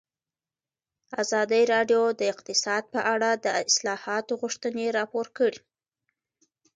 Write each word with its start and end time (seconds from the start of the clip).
ازادي 1.21 1.61
راډیو 1.73 2.03
د 2.19 2.21
اقتصاد 2.33 2.83
په 2.93 2.99
اړه 3.13 3.29
د 3.35 3.45
اصلاحاتو 3.69 4.33
غوښتنې 4.41 4.85
راپور 4.97 5.27
کړې. 5.37 5.59